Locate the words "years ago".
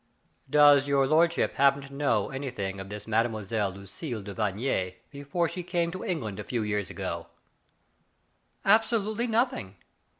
6.63-7.27